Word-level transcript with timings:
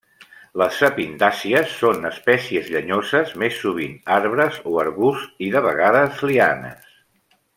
Les 0.59 0.77
sapindàcies 0.83 1.75
són 1.81 2.09
espècies 2.09 2.71
llenyoses, 2.77 3.35
més 3.43 3.59
sovint 3.67 3.93
arbres 4.17 4.59
o 4.73 4.77
arbusts, 4.85 5.29
i 5.49 5.53
de 5.59 5.63
vegades 5.69 6.27
lianes. 6.33 6.99